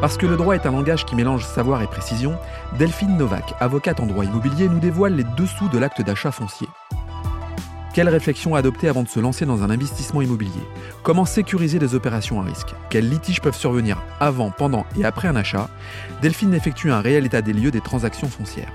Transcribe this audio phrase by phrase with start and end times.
[0.00, 2.38] Parce que le droit est un langage qui mélange savoir et précision,
[2.78, 6.68] Delphine Novak, avocate en droit immobilier, nous dévoile les dessous de l'acte d'achat foncier.
[7.94, 10.62] Quelle réflexion adopter avant de se lancer dans un investissement immobilier?
[11.02, 12.76] Comment sécuriser les opérations à risque?
[12.90, 15.68] Quels litiges peuvent survenir avant, pendant et après un achat?
[16.22, 18.72] Delphine effectue un réel état des lieux des transactions foncières.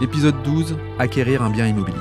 [0.00, 1.96] Épisode 12 Acquérir un bien immobilier.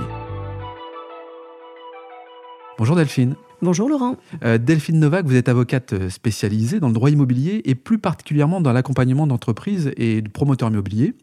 [2.80, 3.36] Bonjour Delphine.
[3.66, 4.18] Bonjour Laurent.
[4.44, 8.62] Euh, Delphine Novak, vous êtes avocate euh, spécialisée dans le droit immobilier et plus particulièrement
[8.62, 11.16] dans l'accompagnement d'entreprises et de promoteurs immobiliers.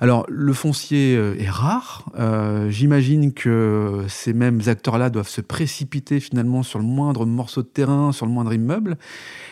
[0.00, 2.04] Alors, le foncier euh, est rare.
[2.18, 7.66] Euh, j'imagine que ces mêmes acteurs-là doivent se précipiter finalement sur le moindre morceau de
[7.66, 8.96] terrain, sur le moindre immeuble.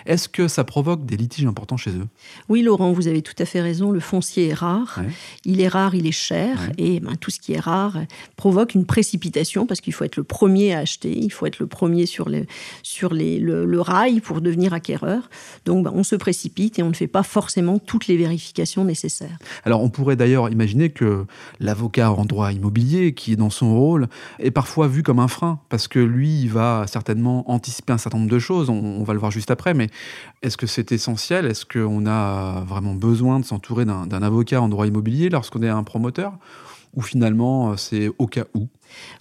[0.06, 2.06] Est-ce que ça provoque des litiges importants chez eux?
[2.48, 3.90] Oui, Laurent, vous avez tout à fait raison.
[3.90, 5.00] Le foncier est rare.
[5.44, 6.70] Il est rare, il est cher.
[6.78, 7.98] Et ben, tout ce qui est rare
[8.36, 11.16] provoque une précipitation parce qu'il faut être le premier à acheter.
[11.18, 12.46] Il faut être le premier sur, les,
[12.84, 15.28] sur les, le, rail pour devenir acquéreur.
[15.64, 19.38] Donc, ben, on se précipite et on ne fait pas forcément toutes les vérifications nécessaires.
[19.64, 21.26] Alors, on pourrait d'ailleurs imaginer que
[21.60, 25.60] l'avocat en droit immobilier, qui est dans son rôle, est parfois vu comme un frein,
[25.68, 29.18] parce que lui, il va certainement anticiper un certain nombre de choses, on, va le
[29.18, 29.88] voir juste après, mais
[30.42, 31.46] est-ce que c'est essentiel?
[31.46, 35.82] Est-ce qu'on a vraiment besoin de s'entourer d'un avocat en droit immobilier lorsqu'on est un
[35.82, 36.32] promoteur?
[36.94, 38.68] Ou finalement, c'est au cas où?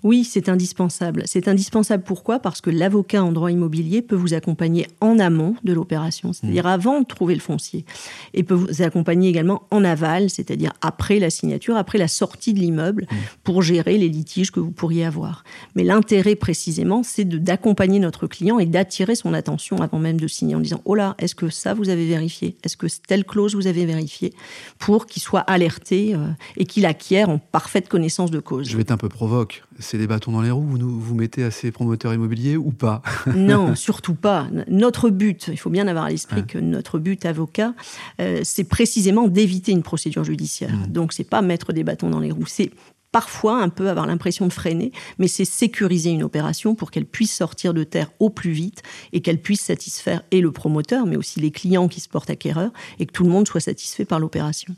[0.03, 1.23] Oui, c'est indispensable.
[1.25, 2.39] C'est indispensable pourquoi?
[2.39, 6.67] Parce que l'avocat en droit immobilier peut vous accompagner en amont de l'opération, c'est-à-dire mmh.
[6.67, 7.86] avant de trouver le foncier,
[8.33, 12.59] et peut vous accompagner également en aval, c'est-à-dire après la signature, après la sortie de
[12.59, 13.16] l'immeuble, mmh.
[13.43, 15.43] pour gérer les litiges que vous pourriez avoir.
[15.75, 20.55] Mais l'intérêt précisément, c'est d'accompagner notre client et d'attirer son attention avant même de signer
[20.55, 22.55] en disant Oh là, est-ce que ça vous avez vérifié?
[22.63, 24.33] Est-ce que telle clause vous avez vérifié?
[24.80, 26.27] Pour qu'il soit alerté euh,
[26.58, 28.69] et qu'il acquiert en parfaite connaissance de cause.
[28.69, 31.44] Je vais être un peu provoque c'est des bâtons dans les roues vous vous mettez
[31.44, 33.02] à ces promoteurs immobiliers ou pas
[33.36, 34.48] Non, surtout pas.
[34.67, 37.73] Notre but, il faut bien avoir à l'esprit que notre but avocat,
[38.20, 40.71] euh, c'est précisément d'éviter une procédure judiciaire.
[40.71, 40.92] Donc, mmh.
[41.05, 42.71] Donc c'est pas mettre des bâtons dans les roues, c'est
[43.16, 47.33] parfois un peu avoir l'impression de freiner, mais c'est sécuriser une opération pour qu'elle puisse
[47.33, 48.83] sortir de terre au plus vite
[49.14, 52.72] et qu'elle puisse satisfaire et le promoteur, mais aussi les clients qui se portent acquéreurs
[52.99, 54.76] et que tout le monde soit satisfait par l'opération.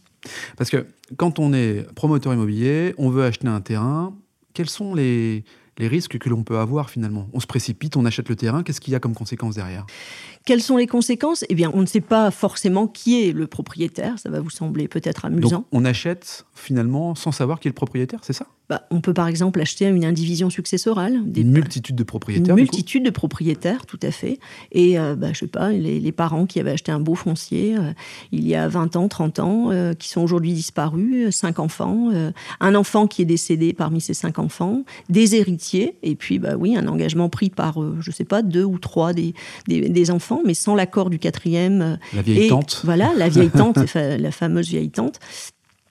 [0.55, 4.13] Parce que quand on est promoteur immobilier, on veut acheter un terrain,
[4.57, 5.44] quels sont les,
[5.79, 8.81] les risques que l'on peut avoir finalement On se précipite, on achète le terrain, qu'est-ce
[8.81, 9.85] qu'il y a comme conséquence derrière?
[10.45, 11.43] Quelles sont les conséquences?
[11.49, 14.17] Eh bien, on ne sait pas forcément qui est le propriétaire.
[14.17, 15.57] Ça va vous sembler peut-être amusant.
[15.57, 18.47] Donc, on achète finalement sans savoir qui est le propriétaire, c'est ça?
[18.69, 21.19] Bah, On peut par exemple acheter une indivision successorale.
[21.25, 22.55] Des, une multitude de propriétaires.
[22.55, 24.39] Une multitude de propriétaires, tout à fait.
[24.73, 27.94] Et euh, bah, je sais pas, les, parents qui avaient acheté un beau foncier euh,
[28.31, 32.09] il y a 20 ans, 30 ans, euh, qui sont aujourd'hui disparus, cinq enfants,
[32.59, 36.75] un enfant qui est décédé parmi ces cinq enfants, des héritiers, et puis bah oui,
[36.75, 39.33] un engagement pris par, je sais pas, deux ou trois des,
[39.67, 41.81] des enfants mais sans l'accord du quatrième.
[41.81, 42.81] Euh, la vieille tante.
[42.83, 45.19] Voilà, la vieille tante, la fameuse vieille tante,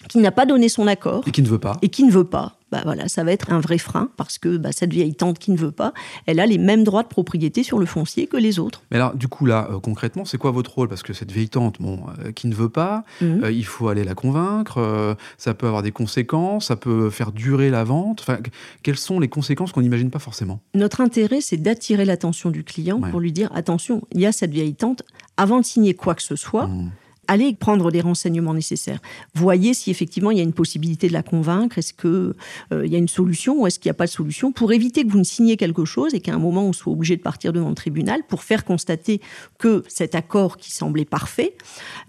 [0.09, 1.23] qui n'a pas donné son accord.
[1.27, 1.77] Et qui ne veut pas.
[1.83, 2.56] Et qui ne veut pas.
[2.73, 5.53] Bah voilà, ça va être un vrai frein parce que bah, cette vieille tante qui
[5.53, 5.93] ne veut pas,
[6.27, 8.83] elle a les mêmes droits de propriété sur le foncier que les autres.
[8.91, 10.89] Mais alors, du coup, là, euh, concrètement, c'est quoi votre rôle?
[10.89, 13.49] Parce que cette vieille tante, bon, euh, qui ne veut pas, mhm.
[13.51, 17.85] il faut aller la convaincre, ça peut avoir des conséquences, ça peut faire durer la
[17.85, 18.21] vente.
[18.21, 18.39] Enfin,
[18.83, 20.61] quelles sont les conséquences qu'on n'imagine pas forcément?
[20.75, 24.51] Notre intérêt, c'est d'attirer l'attention du client pour lui dire attention, il y a cette
[24.51, 25.03] vieille tante,
[25.37, 26.67] avant de signer quoi que ce soit.
[26.67, 26.91] Mmh
[27.29, 29.01] allez prendre les renseignements nécessaires.
[29.35, 32.35] Voyez si effectivement il y a une possibilité de la convaincre, est-ce qu'il
[32.73, 35.05] euh, y a une solution ou est-ce qu'il n'y a pas de solution pour éviter
[35.05, 37.53] que vous ne signiez quelque chose et qu'à un moment on soit obligé de partir
[37.53, 39.21] devant le tribunal pour faire constater
[39.59, 41.57] que cet accord qui semblait parfait,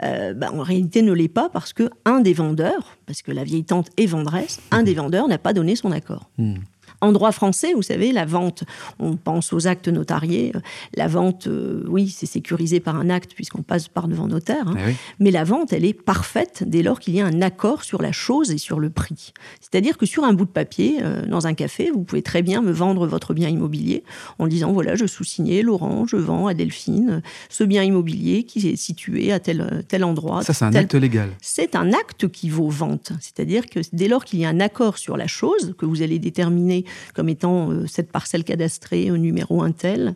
[0.03, 3.43] euh, bah, en réalité ne l'est pas parce que un des vendeurs, parce que la
[3.43, 6.29] vieille tante est vendresse, un des vendeurs n'a pas donné son accord.
[6.37, 6.55] Hmm.
[7.01, 8.63] En droit français, vous savez, la vente,
[8.99, 10.51] on pense aux actes notariés.
[10.95, 14.67] La vente, euh, oui, c'est sécurisé par un acte puisqu'on passe par devant notaire.
[14.67, 14.75] Hein.
[14.89, 18.01] Eh Mais la vente, elle est parfaite dès lors qu'il y a un accord sur
[18.01, 19.33] la chose et sur le prix.
[19.61, 22.61] C'est-à-dire que sur un bout de papier, euh, dans un café, vous pouvez très bien
[22.61, 24.03] me vendre votre bien immobilier
[24.39, 28.75] en disant voilà, je sous-signais Laurent, je vends à Delphine ce bien immobilier qui est
[28.75, 30.41] situé à tel, tel endroit.
[30.41, 31.29] Ça, c'est un acte légal.
[31.41, 33.11] C'est un acte qui vaut vente.
[33.19, 36.17] C'est-à-dire que dès lors qu'il y a un accord sur la chose que vous allez
[36.17, 40.15] déterminer comme étant euh, cette parcelle cadastrée au numéro un tel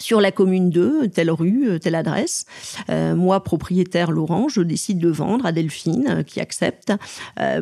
[0.00, 2.46] sur la commune 2, telle rue, euh, telle adresse.
[2.88, 6.92] Euh, moi, propriétaire Laurent, je décide de vendre à Delphine, euh, qui accepte,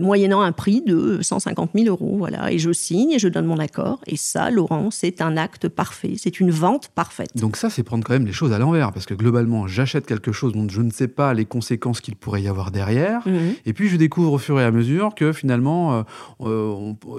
[0.01, 2.17] moyennant un prix de 150 000 euros.
[2.19, 4.01] Voilà, et je signe et je donne mon accord.
[4.07, 6.15] Et ça, Laurent, c'est un acte parfait.
[6.17, 7.31] C'est une vente parfaite.
[7.37, 10.33] Donc ça, c'est prendre quand même les choses à l'envers, parce que globalement, j'achète quelque
[10.33, 13.55] chose dont je ne sais pas les conséquences qu'il pourrait y avoir derrière, mhm.
[13.67, 16.05] et puis je découvre au fur et à mesure que finalement,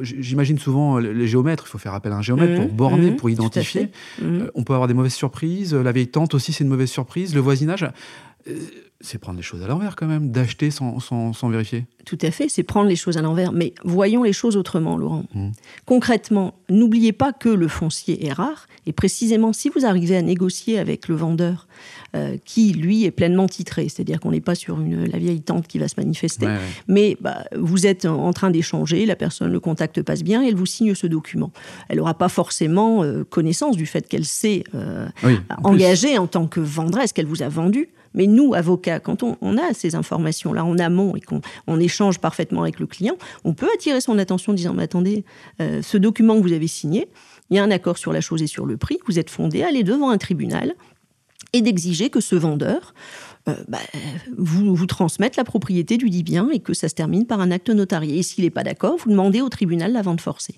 [0.02, 2.68] j'imagine souvent les géomètres, il faut faire appel à un géomètre mhm.
[2.68, 3.16] pour borner, mhm.
[3.18, 3.90] pour identifier.
[4.56, 5.74] On peut avoir des mauvaises surprise.
[5.74, 7.34] La vieille tante aussi, c'est une mauvaise surprise.
[7.36, 7.86] Le voisinage
[9.02, 11.86] c'est prendre les choses à l'envers quand même, d'acheter sans, sans, vérifier.
[12.06, 13.54] Tout à fait, c'est prendre les choses à l'envers.
[13.54, 15.26] Mais voyons les choses autrement, Laurent.
[15.34, 15.50] Mmh.
[15.86, 18.68] Concrètement, n'oubliez pas que le foncier est rare.
[18.86, 21.68] Et précisément, si vous arrivez à négocier avec le vendeur,
[22.16, 25.68] euh, qui lui est pleinement titré, c'est-à-dire qu'on n'est pas sur une, la vieille tante
[25.68, 26.48] qui va se manifester,
[26.88, 30.66] mais bah, vous êtes en train d'échanger, la personne, le contact passe bien, elle vous
[30.66, 31.52] signe ce document.
[31.88, 35.08] Elle n'aura pas forcément euh, connaissance du fait qu'elle s'est euh,
[35.64, 37.90] engagée en tant que vendresse, qu'elle vous a vendu.
[38.14, 42.80] Mais nous, avocats, quand on, a ces informations-là en amont et qu'on échange parfaitement avec
[42.80, 45.24] le client, on peut attirer son attention en disant Mais attendez,
[45.62, 47.08] euh, ce document que vous avez signé,
[47.50, 49.64] il y a un accord sur la chose et sur le prix, vous êtes fondé
[49.64, 50.74] à aller devant un tribunal
[51.54, 52.94] et d'exiger que ce vendeur
[53.50, 53.80] euh, bah,
[54.38, 57.52] vous, vous transmettre la propriété du dit bien et que ça se termine par un
[57.52, 58.20] acte notarié.
[58.20, 60.56] Et s'il n'est pas d'accord, vous demandez au tribunal la vente forcée.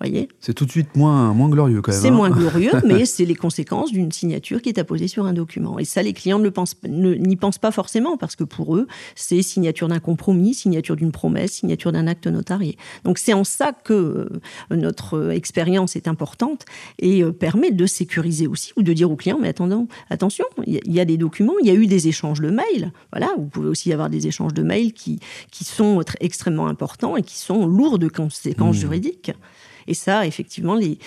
[0.00, 0.28] Voyez?
[0.40, 2.00] C'est tout de suite moins, moins glorieux quand même.
[2.00, 2.12] C'est hein.
[2.12, 5.78] moins glorieux, mais c'est les conséquences d'une signature qui est apposée sur un document.
[5.78, 6.76] Et ça, les clients n'y pensent,
[7.40, 11.92] pensent pas forcément parce que pour eux, c'est signature d'un compromis, signature d'une promesse, signature
[11.92, 12.76] d'un acte notarié.
[13.04, 14.28] Donc c'est en ça que euh,
[14.70, 16.64] notre expérience est importante
[16.98, 20.92] et euh, permet de sécuriser aussi ou de dire aux clients, mais attendons, attention, il
[20.92, 22.92] y, a des documents, il y a eu des échanges de mails.
[23.12, 25.20] Voilà, vous pouvez aussi avoir des échanges de mails qui,
[25.50, 28.80] qui sont extrêmement importants et qui sont lourds de conséquences mmh.
[28.80, 29.32] juridiques.
[29.86, 30.98] Et ça, effectivement, les,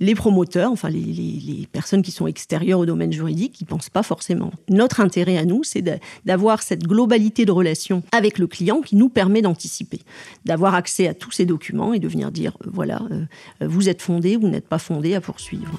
[0.00, 3.90] les promoteurs, enfin les, les, personnes qui sont extérieures au domaine juridique, ils ne pensent
[3.90, 4.52] pas forcément.
[4.68, 5.84] Notre intérêt à nous, c'est
[6.24, 10.00] d'avoir cette globalité de relation avec le client qui nous permet d'anticiper,
[10.44, 13.24] d'avoir accès à tous ces documents et de venir dire, euh, voilà, euh,
[13.60, 15.78] vous êtes fondé, vous n'êtes pas fondé à poursuivre.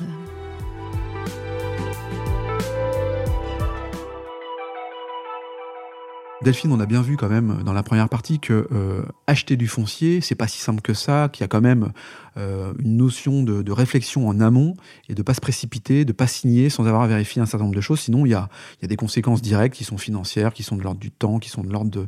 [6.44, 9.70] Delphine, on a bien vu quand même dans la première partie que euh, acheter du
[9.70, 11.94] foncier, c'est pas si simple que ça, qu'il y a quand même
[12.36, 14.76] euh, une notion de, réflexion en amont
[15.08, 17.82] et de pas se précipiter, de pas signer sans avoir vérifié un certain nombre de
[17.82, 18.02] choses.
[18.02, 18.50] Sinon, il y a,
[18.82, 21.72] des conséquences directes qui sont financières, qui sont de l'ordre du temps, qui sont de
[21.72, 22.08] l'ordre de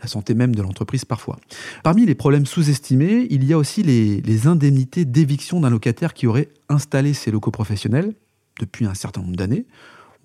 [0.00, 1.38] la santé même de l'entreprise parfois.
[1.82, 6.48] Parmi les problèmes sous-estimés, il y a aussi les indemnités d'éviction d'un locataire qui aurait
[6.68, 8.14] installé ses locaux professionnels
[8.60, 9.66] depuis un certain nombre d'années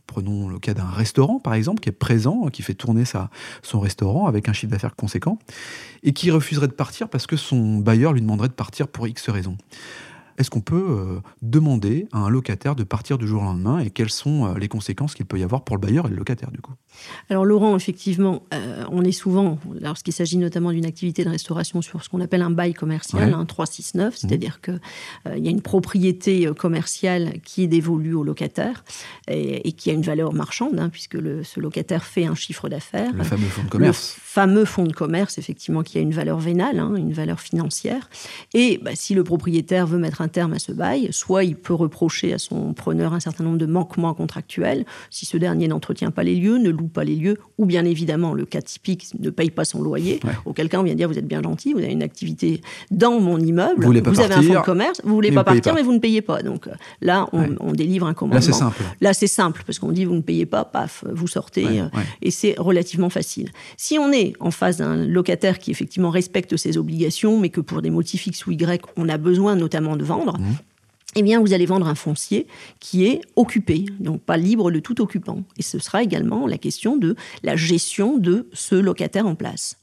[0.07, 3.03] Prenons le cas d'un restaurant, par exemple, qui est présent, qui fait tourner
[3.61, 5.37] son restaurant avec un chiffre d'affaires conséquent,
[6.03, 9.29] et qui refuserait de partir parce que son bailleur lui demanderait de partir pour X
[9.29, 9.57] raisons
[10.37, 13.89] est-ce qu'on peut euh, demander à un locataire de partir du jour au lendemain et
[13.89, 16.51] quelles sont euh, les conséquences qu'il peut y avoir pour le bailleur et le locataire
[16.51, 16.73] du coup?
[17.29, 22.03] Alors Laurent, effectivement, euh, on est souvent, lorsqu'il s'agit notamment d'une activité de restauration sur
[22.03, 24.17] ce qu'on appelle un bail commercial, un 369, mmh.
[24.17, 24.79] c'est-à-dire qu'il
[25.35, 28.83] il y a une propriété commerciale qui est dévolue au locataire
[29.27, 33.13] et, qui a une valeur marchande, hein, puisque le, ce locataire fait un chiffre d'affaires.
[33.13, 34.15] Le fameux fonds de commerce.
[34.15, 38.09] Le fameux fonds de commerce, effectivement, qui a une valeur vénale, hein, une valeur financière.
[38.53, 41.73] Et bah, si le propriétaire veut mettre un terme à ce bail, soit il peut
[41.73, 46.23] reprocher à son preneur un certain nombre de manquements contractuels, si ce dernier n'entretient pas
[46.23, 49.51] les lieux, ne loue pas les lieux, ou bien évidemment, le cas typique, ne paye
[49.51, 52.03] pas son loyer, auquel cas on vient dire vous êtes bien gentil, vous avez une
[52.03, 55.83] activité dans mon immeuble, vous, avez un fonds de commerce, vous voulez pas partir, mais
[55.83, 56.41] vous ne payez pas.
[56.41, 56.69] Donc
[57.01, 58.39] là, on, délivre un commandement.
[58.39, 58.83] Là, c'est simple.
[59.01, 61.87] Là, c'est simple, parce qu'on dit vous ne payez pas, paf, vous sortez, euh,
[62.21, 63.51] et c'est relativement facile.
[63.75, 67.81] Si on est en face d'un locataire qui effectivement respecte ses obligations, mais que pour
[67.81, 70.55] des motifs X ou Y, on a besoin notamment de vendre, Mmh.
[71.15, 72.47] eh bien, vous allez vendre un foncier
[72.79, 75.43] qui est occupé, donc pas libre de tout occupant.
[75.57, 79.77] Et ce sera également la question de la gestion de ce locataire en place.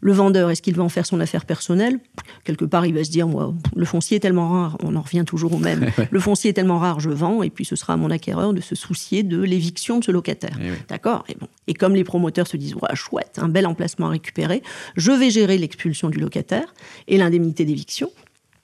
[0.00, 1.98] Le vendeur, est-ce qu'il va en faire son affaire personnelle?
[2.44, 5.24] Quelque part, il va se dire, moi, le foncier est tellement rare, on en revient
[5.26, 5.90] toujours au même.
[6.12, 8.60] le foncier est tellement rare, je vends, et puis ce sera à mon acquéreur de
[8.60, 10.56] se soucier de l'éviction de ce locataire.
[10.62, 11.24] Eh D'accord?
[11.28, 11.48] Et, bon.
[11.66, 14.62] et comme les promoteurs se disent, ouais, chouette, un bel emplacement à récupérer,
[14.96, 16.72] je vais gérer l'expulsion du locataire
[17.08, 18.08] et l'indemnité d'éviction.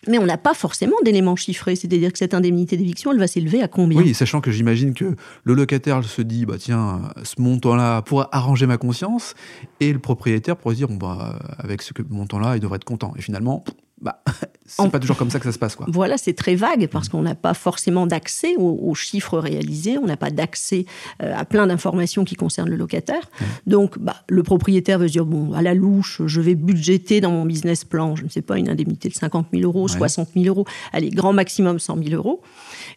[0.08, 3.62] Mais on n'a pas forcément d'éléments chiffrés, c'est-à-dire que cette indemnité d'éviction, elle va s'élever
[3.62, 4.00] à combien?
[4.00, 8.66] Oui, sachant que j'imagine que le locataire se dit, bah tiens, ce montant-là pourrait arranger
[8.66, 9.34] ma conscience,
[9.80, 13.12] et le propriétaire pourrait dire, bon bah avec ce montant-là, il devrait être content.
[13.16, 13.64] Et finalement,
[14.04, 14.20] bah,
[14.66, 15.76] c'est pas toujours comme ça que ça se passe.
[15.76, 15.86] Quoi.
[15.88, 20.18] Voilà, c'est très vague parce qu'on n'a pas forcément d'accès aux, chiffres réalisés, on n'a
[20.18, 20.84] pas d'accès
[21.22, 23.30] euh, à plein d'informations qui concernent le locataire.
[23.66, 27.30] Donc, bah, le propriétaire veut se dire bon, à la louche, je vais budgéter dans
[27.30, 30.46] mon business plan, je ne sais pas, une indemnité de 50 000 euros, 60 000
[30.46, 32.42] euros, allez, grand maximum 100 000 euros.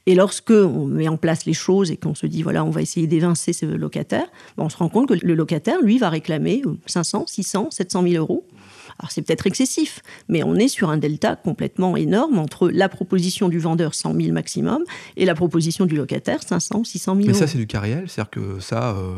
[0.07, 2.81] Et lorsque on met en place les choses et qu'on se dit voilà, on va
[2.81, 6.63] essayer d'évincer ce locataire, bah, on se rend compte que le locataire, lui, va réclamer
[6.85, 8.45] 500, 600, 700 000 euros
[9.00, 13.48] Alors c'est peut-être excessif, mais on est sur un delta complètement énorme entre la proposition
[13.48, 14.84] du vendeur 100 000 maximum
[15.16, 18.06] et la proposition du locataire 500 ou 600 000 Mais ça, c'est du cas réel
[18.08, 19.13] C'est-à-dire que ça, euh,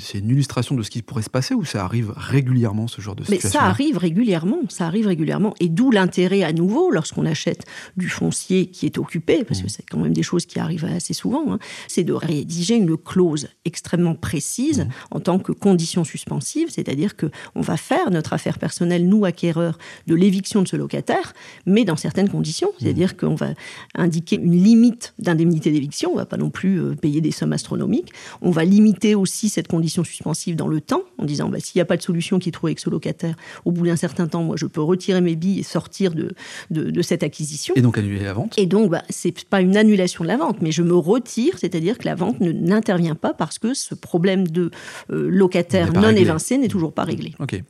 [0.00, 3.16] c'est une illustration de ce qui pourrait se passer ou ça arrive régulièrement, ce genre
[3.16, 5.54] de situation Mais ça arrive régulièrement, ça arrive régulièrement.
[5.60, 7.66] Et d'où l'intérêt à nouveau, lorsqu'on achète
[7.96, 9.70] du foncier qui est occupé, parce que mmh.
[9.70, 13.48] c'est quand même des choses qui arrivent assez souvent, hein, c'est de rédiger une clause
[13.64, 14.88] extrêmement précise mmh.
[15.10, 20.14] en tant que condition suspensive, c'est-à-dire qu'on va faire notre affaire personnelle, nous acquéreurs, de
[20.14, 21.34] l'éviction de ce locataire,
[21.66, 22.82] mais dans certaines conditions, mmh.
[22.82, 23.48] c'est-à-dire qu'on va
[23.94, 27.52] indiquer une limite d'indemnité d'éviction, on ne va pas non plus euh, payer des sommes
[27.52, 31.78] astronomiques, on va limiter aussi cette condition suspensive dans le temps, en disant bah, s'il
[31.78, 34.26] n'y a pas de solution qui est trouvée avec ce locataire, au bout d'un certain
[34.26, 36.34] temps, moi je peux retirer mes billes et sortir de,
[36.70, 37.74] de, cette acquisition.
[37.76, 40.60] Et donc annuler la vente Et donc, bah, c'est pas une annulation de la vente,
[40.60, 44.70] mais je me retire, c'est-à-dire que la vente n'intervient pas parce que ce problème de
[45.10, 47.34] euh, locataire non évincé n'est toujours pas réglé.
[47.38, 47.62] Ok.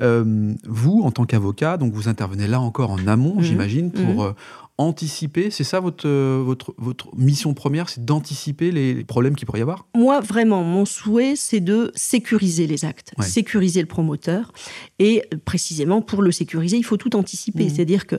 [0.00, 3.42] Euh, vous, en tant qu'avocat, donc vous intervenez là encore en amont, mmh.
[3.42, 4.28] j'imagine, pour mmh.
[4.28, 4.32] euh,
[4.78, 9.58] anticiper, c'est ça votre, euh, votre, votre mission première, c'est d'anticiper les problèmes qu'il pourrait
[9.58, 9.86] y avoir?
[9.94, 14.52] Moi, vraiment, mon souhait, c'est de sécuriser les actes, sécuriser le promoteur.
[15.00, 17.66] Et précisément, pour le sécuriser, il faut tout anticiper.
[17.66, 17.70] Mmh.
[17.70, 18.16] C'est-à-dire que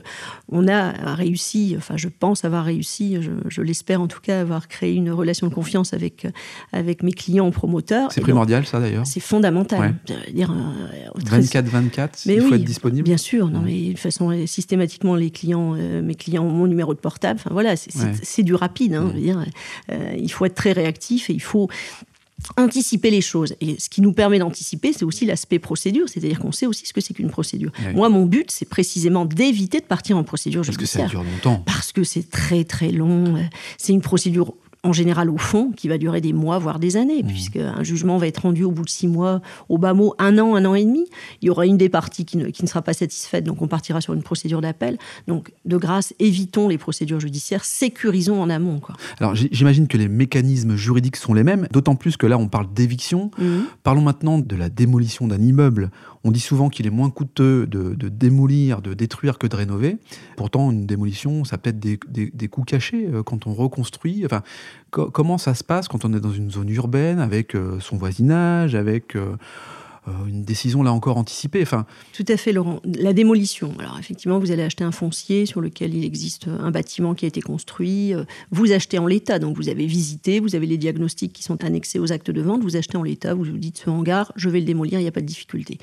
[0.50, 3.16] on a réussi, enfin, je pense avoir réussi,
[3.48, 6.26] je, l'espère en tout cas, avoir créé une relation de confiance avec,
[6.72, 8.12] avec mes clients promoteurs.
[8.12, 9.06] C'est primordial, ça, d'ailleurs?
[9.06, 9.94] C'est fondamental.
[10.04, 13.02] 24-24, euh, il faut être disponible?
[13.02, 16.98] Bien sûr, non, mais de façon systématiquement, les clients, euh, mes clients mon numéro de
[16.98, 17.40] portable.
[17.42, 18.94] Enfin voilà, c'est du rapide.
[18.94, 19.44] Hein, dire.
[19.90, 21.68] Euh, il faut être très réactif et il faut
[22.56, 23.54] anticiper les choses.
[23.60, 26.92] Et ce qui nous permet d'anticiper, c'est aussi l'aspect procédure, c'est-à-dire qu'on sait aussi ce
[26.92, 27.70] que c'est qu'une procédure.
[27.94, 31.62] Moi, mon but, c'est précisément d'éviter de partir en procédure Parce que ça dure longtemps.
[31.66, 33.36] Parce que c'est très très long.
[33.78, 37.22] C'est une procédure en général au fond, qui va durer des mois, voire des années,
[37.22, 37.60] puisque mmh.
[37.60, 40.54] puisqu'un jugement va être rendu au bout de six mois, au bas mot, un an,
[40.54, 41.06] un an et demi.
[41.42, 43.68] Il y aura une des parties qui ne, qui ne sera pas satisfaite, donc on
[43.68, 44.98] partira sur une procédure d'appel.
[45.26, 48.80] Donc, de grâce, évitons les procédures judiciaires, sécurisons en amont.
[48.80, 48.96] Quoi.
[49.18, 52.72] Alors, j'imagine que les mécanismes juridiques sont les mêmes, d'autant plus que là, on parle
[52.72, 53.30] d'éviction.
[53.38, 53.44] Mmh.
[53.82, 55.90] Parlons maintenant de la démolition d'un immeuble.
[56.22, 59.96] On dit souvent qu'il est moins coûteux de, démolir, de détruire que de rénover.
[60.36, 64.22] Pourtant, une démolition, ça peut être des, des coûts cachés euh, quand on reconstruit.
[64.26, 64.42] Enfin,
[64.90, 68.74] comment ça se passe quand on est dans une zone urbaine avec euh, son voisinage,
[68.74, 69.36] avec euh,
[70.08, 71.62] euh, une décision là encore anticipée?
[71.62, 71.86] Enfin...
[72.12, 72.80] Tout à fait, Laurent.
[72.84, 73.72] La démolition.
[73.78, 77.28] Alors effectivement, vous allez acheter un foncier sur lequel il existe un bâtiment qui a
[77.28, 78.14] été construit.
[78.50, 81.98] Vous achetez en l'état, donc vous avez visité, vous avez les diagnostics qui sont annexés
[81.98, 82.62] aux actes de vente.
[82.62, 85.08] Vous achetez en l'état, vous vous dites ce hangar, je vais le démolir, il n'y
[85.08, 85.78] a pas de difficulté.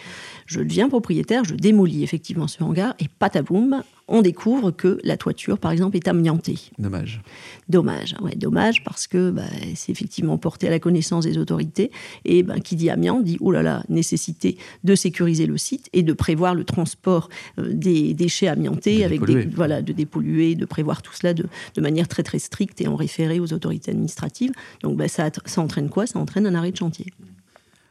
[0.46, 5.58] Je deviens propriétaire, je démolis effectivement ce hangar et pataboum, on découvre que la toiture,
[5.58, 6.60] par exemple, est amiantée.
[6.80, 7.22] Dommage.
[7.70, 9.44] Dommage, ouais, dommage parce que bah,
[9.76, 11.92] c'est effectivement porté à la connaissance des autorités.
[12.26, 16.04] Et ben, qui dit amiante dit oh là là, nécessité de sécuriser le site et
[16.04, 21.02] de prévoir le transport euh, des déchets amiantés, avec des, voilà, de dépolluer, de prévoir
[21.02, 21.48] tout cela de,
[21.78, 24.52] manière très très stricte et en référé aux autorités administratives.
[24.84, 26.08] Donc bah, ça, ça entraîne quoi?
[26.08, 27.08] Ça entraîne un arrêt de chantier.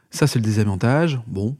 [0.09, 1.19] Ça, c'est le désamiantage.
[1.27, 1.57] Bon,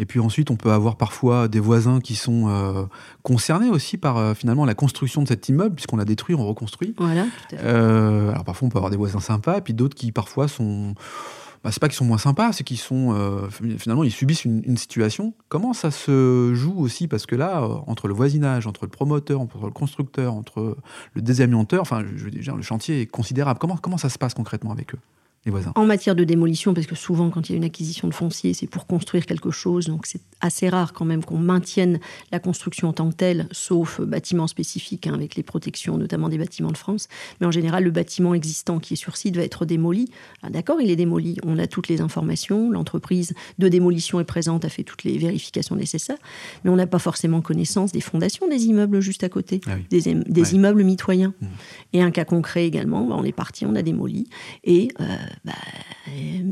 [0.00, 2.84] et puis ensuite, on peut avoir parfois des voisins qui sont euh,
[3.22, 6.94] concernés aussi par euh, finalement la construction de cet immeuble, puisqu'on l'a détruit, on reconstruit.
[6.96, 7.26] Voilà.
[7.52, 10.94] Euh, alors parfois, on peut avoir des voisins sympas, et puis d'autres qui parfois sont.
[11.62, 13.14] Bah, c'est pas qu'ils sont moins sympas, c'est qu'ils sont
[13.76, 15.34] finalement ils subissent une, situation.
[15.50, 17.06] Comment ça se joue aussi?
[17.06, 20.78] Parce que là, entre le voisinage, entre le promoteur, entre le constructeur, entre
[21.12, 23.58] le désamianteur, enfin, je veux dire, le chantier est considérable.
[23.60, 24.98] Comment comment ça se passe concrètement avec eux?
[25.74, 28.52] En matière de démolition, parce que souvent, quand il y a une acquisition de foncier,
[28.52, 31.98] c'est pour construire quelque chose, donc c'est assez rare quand même qu'on maintienne
[32.30, 36.36] la construction en tant que telle, sauf bâtiments spécifiques, hein, avec les protections notamment des
[36.36, 37.08] bâtiments de France.
[37.40, 40.10] Mais en général, le bâtiment existant qui est sur site va être démoli.
[40.42, 44.66] Ah, d'accord, il est démoli, on a toutes les informations, l'entreprise de démolition est présente,
[44.66, 46.18] a fait toutes les vérifications nécessaires,
[46.64, 50.54] mais on n'a pas forcément connaissance des fondations des immeubles juste à côté, ah des,
[50.54, 51.32] immeubles mitoyens.
[51.40, 51.46] Mmh.
[51.94, 54.28] Et un cas concret également, bah, on est parti, on a démoli,
[54.64, 54.88] et...
[55.00, 55.52] Euh, bah,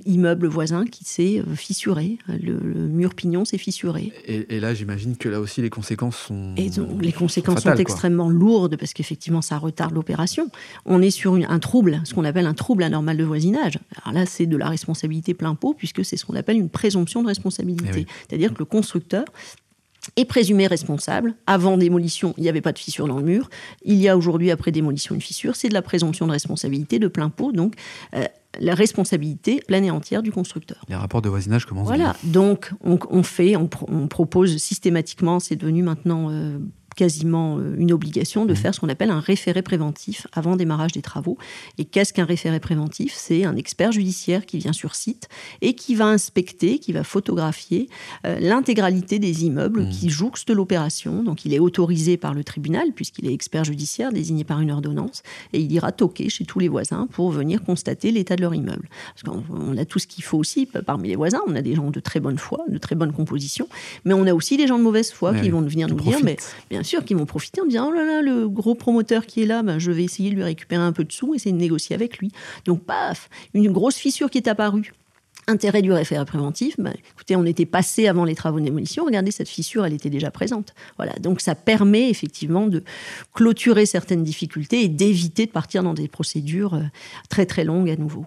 [0.06, 2.18] immeuble voisin qui s'est euh, fissuré.
[2.28, 4.12] Le, mur pignon s'est fissuré.
[4.26, 6.54] Et, là, j'imagine que là aussi, les conséquences sont.
[6.56, 6.70] Et
[7.00, 10.50] les conséquences sont extrêmement lourdes parce qu'effectivement, ça retarde l'opération.
[10.84, 13.78] On est sur un trouble, ce qu'on appelle un trouble anormal de voisinage.
[14.02, 17.22] Alors là, c'est de la responsabilité plein pot puisque c'est ce qu'on appelle une présomption
[17.22, 18.06] de responsabilité.
[18.06, 19.24] Eh C'est-à-dire que le constructeur
[20.16, 21.34] est présumé responsable.
[21.46, 23.50] Avant démolition, il n'y avait pas de fissure dans le mur.
[23.84, 25.56] Il y a aujourd'hui, après démolition, une fissure.
[25.56, 27.52] C'est de la présomption de responsabilité de plein pot.
[27.52, 27.74] Donc,
[28.14, 28.24] euh,
[28.58, 30.84] la responsabilité pleine et entière du constructeur.
[30.88, 31.86] Les rapports de voisinage commencent.
[31.86, 32.16] Voilà.
[32.24, 33.68] Donc, on, fait, on,
[34.08, 36.30] propose systématiquement, c'est devenu maintenant.
[36.30, 36.58] Euh,
[36.98, 38.56] quasiment euh, une obligation de mmh.
[38.56, 41.38] faire ce qu'on appelle un référé préventif avant démarrage des travaux.
[41.78, 43.14] Et qu'est-ce qu'un référé préventif?
[43.16, 45.28] C'est un expert judiciaire qui vient sur site
[45.60, 47.88] et qui va inspecter, qui va photographier
[48.26, 49.90] euh, l'intégralité des immeubles mmh.
[49.90, 51.22] qui jouxtent l'opération.
[51.22, 55.22] Donc il est autorisé par le tribunal, puisqu'il est expert judiciaire désigné par une ordonnance,
[55.52, 58.88] et il ira toquer chez tous les voisins pour venir constater l'état de leur immeuble.
[59.14, 61.40] Parce qu'on a tout ce qu'il faut aussi parmi les voisins.
[61.46, 63.68] On a des gens de très bonne foi, de très bonne composition,
[64.04, 66.36] mais on a aussi des gens de mauvaise foi qui vont venir nous dire, mais
[66.70, 69.46] bien sûr, qui vont profiter en disant, oh là là, le gros promoteur qui est
[69.46, 71.94] là, ben, je vais essayer de lui récupérer un peu de sous, essayer de négocier
[71.94, 72.32] avec lui.
[72.64, 74.92] Donc, paf, une grosse fissure qui est apparue
[75.48, 79.30] intérêt du référé préventif, ben, écoutez, on était passé avant les travaux de démolition, regardez,
[79.30, 80.74] cette fissure, elle était déjà présente.
[80.98, 82.84] Voilà, donc ça permet effectivement de
[83.32, 86.82] clôturer certaines difficultés et d'éviter de partir dans des procédures euh,
[87.30, 88.26] très très longues à nouveau.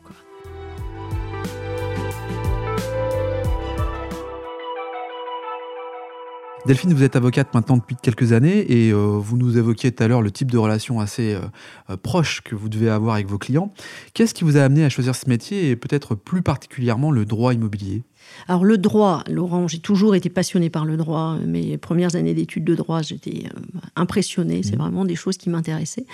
[6.67, 10.07] Delphine, vous êtes avocate maintenant depuis quelques années et euh, vous nous évoquiez tout à
[10.07, 11.41] l'heure le type de relation assez euh,
[11.89, 13.73] euh, proche que vous devez avoir avec vos clients.
[14.13, 17.55] Qu'est-ce qui vous a amené à choisir ce métier et peut-être plus particulièrement le droit
[17.55, 18.03] immobilier?
[18.47, 21.37] Alors le droit, Laurent, j'ai toujours été passionnée par le droit.
[21.45, 24.61] Mes premières années d'études de droit, j'étais euh, impressionnée.
[24.63, 24.79] C'est mmh.
[24.79, 26.05] vraiment des choses qui m'intéressaient.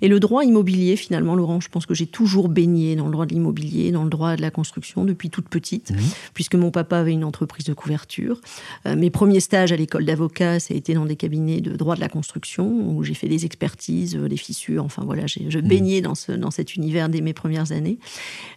[0.00, 3.26] Et le droit immobilier, finalement, Laurent, je pense que j'ai toujours baigné dans le droit
[3.26, 5.96] de l'immobilier, dans le droit de la construction depuis toute petite, mmh.
[6.34, 8.40] puisque mon papa avait une entreprise de couverture.
[8.86, 11.96] Euh, mes premiers stages à l'école d'avocat, ça a été dans des cabinets de droit
[11.96, 14.84] de la construction, où j'ai fait des expertises, des fissures.
[14.84, 15.62] Enfin voilà, je mmh.
[15.62, 17.98] baignais dans, ce, dans cet univers dès mes premières années.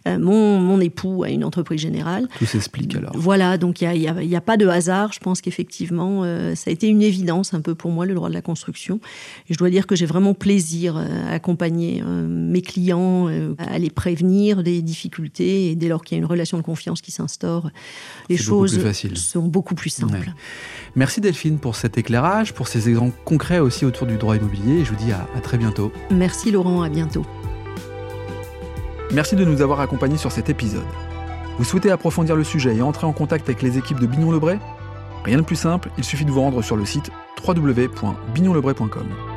[0.06, 2.28] Euh, mon, mon époux a une entreprise générale.
[2.38, 3.12] Tout s'explique alors.
[3.14, 5.12] Voilà, donc il n'y a, a, pas de hasard.
[5.12, 8.28] Je pense qu'effectivement, euh, ça a été une évidence un peu pour moi, le droit
[8.28, 9.00] de la construction.
[9.48, 13.78] Et je dois dire que j'ai vraiment plaisir euh, à accompagner euh, mes clients, à
[13.78, 15.70] les prévenir des difficultés.
[15.70, 17.70] Et dès lors qu'il y a une relation de confiance qui s'instaure,
[18.28, 18.78] les choses
[19.14, 20.32] sont beaucoup plus simples.
[20.94, 24.80] Merci Delphine pour cet éclairage, pour ces exemples concrets aussi autour du droit immobilier.
[24.80, 25.92] Et je vous dis à, à très bientôt.
[26.10, 27.24] Merci Laurent, à bientôt.
[29.12, 30.82] Merci de nous avoir accompagnés sur cet épisode.
[31.58, 34.58] Vous souhaitez approfondir le sujet et entrer en contact avec les équipes de Bignon Lebray
[35.24, 37.10] Rien de plus simple, il suffit de vous rendre sur le site
[37.46, 39.35] www.bignonlebray.com.